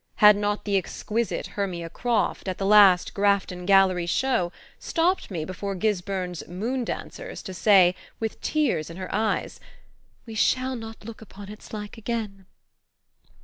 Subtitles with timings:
[0.15, 5.75] Had not the exquisite Hermia Croft, at the last Grafton Gallery show, stopped me before
[5.75, 9.59] Gisburn's "Moon dancers" to say, with tears in her eyes:
[10.25, 12.47] "We shall not look upon its like again"?